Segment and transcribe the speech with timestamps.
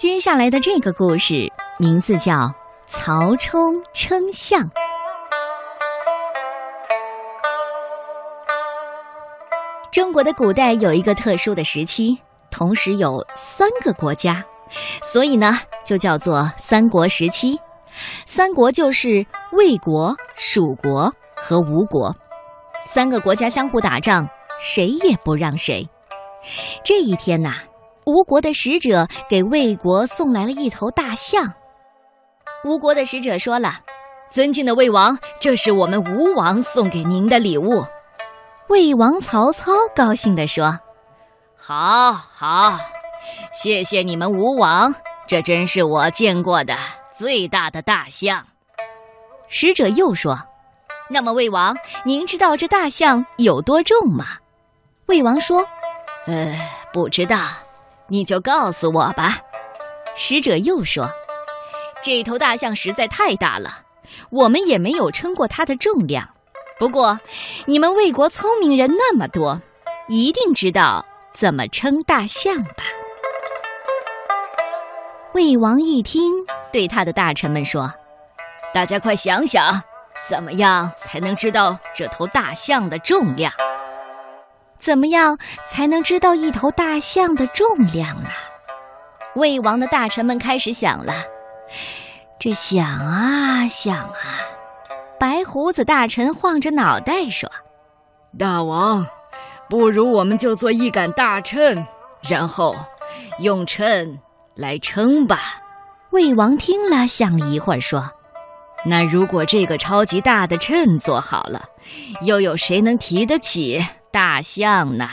[0.00, 2.32] 接下来的这个故事名字叫
[2.88, 4.62] 《曹冲称象》。
[9.92, 12.16] 中国的古代有一个特殊的时期，
[12.50, 14.42] 同时有三个国家，
[15.02, 17.60] 所以呢，就叫做三国时期。
[18.24, 22.16] 三国就是魏国、蜀国和吴国，
[22.86, 24.26] 三个国家相互打仗，
[24.62, 25.86] 谁也不让谁。
[26.82, 27.56] 这一天呐，
[28.10, 31.52] 吴国的使者给魏国送来了一头大象。
[32.64, 33.80] 吴国的使者说了
[34.30, 37.84] ：“尊敬的魏王，这是我们吴王送给您的礼物。”
[38.68, 40.78] 魏王曹操高兴地说
[41.56, 42.78] ：“好好，
[43.52, 44.92] 谢谢你们吴王，
[45.26, 46.76] 这真是我见过的
[47.16, 48.44] 最大的大象。”
[49.48, 50.36] 使者又说
[51.08, 54.26] ：“那么魏王，您知道这大象有多重吗？”
[55.06, 55.64] 魏王说
[56.26, 56.54] ：“呃，
[56.92, 57.48] 不知道，
[58.10, 59.38] 你就告诉我吧。”
[60.14, 61.10] 使者又说
[62.04, 63.84] ：“这头大象实在太大了，
[64.30, 66.28] 我们也没有称过它的重量。”
[66.78, 67.20] 不过，
[67.66, 69.60] 你们魏国聪明人那么多，
[70.08, 72.84] 一定知道怎么称大象吧？
[75.34, 76.32] 魏王一听，
[76.72, 77.92] 对他的大臣们说
[78.74, 79.82] ：“大家快想想，
[80.28, 83.52] 怎么样才能知道这头大象的重量？
[84.80, 88.30] 怎么样才能知道一头大象的重量呢？”
[89.36, 91.12] 魏王的大臣们开始想了，
[92.38, 94.16] 这想啊想啊。
[95.20, 97.48] 白胡子大臣晃着脑袋说
[98.38, 99.06] ：“大王，
[99.68, 101.86] 不如我们就做一杆大秤，
[102.22, 102.74] 然后
[103.38, 104.18] 用秤
[104.54, 105.60] 来称吧。”
[106.10, 108.10] 魏王听了，想了一会儿说
[108.84, 111.66] ：“那如果这个超级大的秤做好了，
[112.22, 115.08] 又有谁能提得起大象呢？”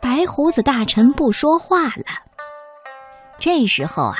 [0.00, 2.04] 白胡子大臣不说话了。
[3.38, 4.18] 这时候啊，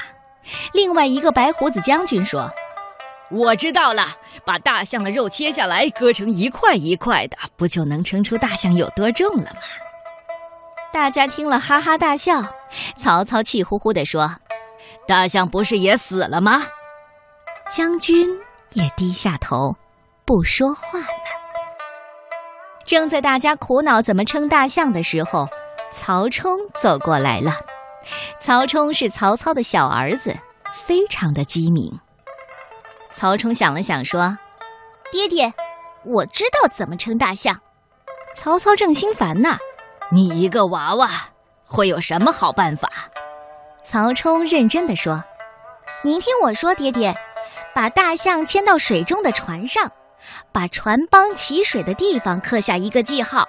[0.73, 2.51] 另外一个白胡子将军说。
[3.31, 9.61] 我知道了，把大象的肉切下来，割成一块一块的，不就能称出大象有多重了吗？
[10.91, 12.43] 大家听了哈哈大笑。
[12.97, 14.35] 曹操气呼呼地说
[15.07, 16.63] ：“大象不是也死了吗？”
[17.71, 18.27] 将军
[18.73, 19.77] 也低下头，
[20.25, 20.99] 不说话。
[22.89, 25.47] 正在大家苦恼怎么称大象的时候，
[25.93, 27.55] 曹冲走过来了。
[28.41, 30.35] 曹冲是曹操的小儿子，
[30.73, 32.01] 非常的机敏。
[33.13, 34.39] 曹冲想了想，说
[35.13, 35.53] ：“爹爹，
[36.03, 37.61] 我知道怎么称大象。”
[38.35, 39.59] 曹操正心烦呢，
[40.11, 41.11] 你一个娃娃
[41.67, 42.89] 会有什么好办法？
[43.85, 45.23] 曹冲认真的说
[46.01, 47.15] ：“您听我说，爹爹，
[47.75, 49.93] 把大象牵到水中的船上，
[50.53, 53.49] 把船帮起水的地方刻下一个记号，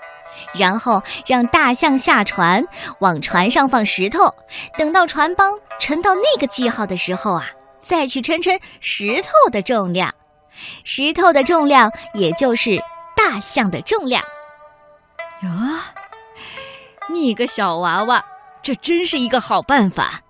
[0.54, 2.66] 然后让大象下船，
[3.00, 4.34] 往船上放石头，
[4.78, 7.52] 等到船帮沉到那个记号的时候啊。”
[7.82, 10.14] 再去称称石头的重量，
[10.84, 12.80] 石头的重量也就是
[13.16, 14.24] 大象的重量。
[15.42, 15.50] 哟，
[17.12, 18.24] 你个小娃娃，
[18.62, 20.22] 这真是一个好办法！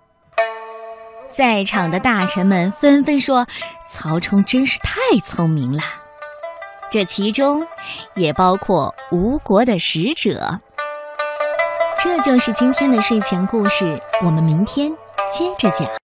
[1.30, 3.46] 在场的大臣们纷纷说
[3.86, 5.82] ：“曹冲真是太聪明了。”
[6.90, 7.66] 这其中
[8.14, 10.58] 也包括吴国的使者。
[11.98, 14.90] 这就是今天的睡前故事，我们明天
[15.30, 15.99] 接着讲。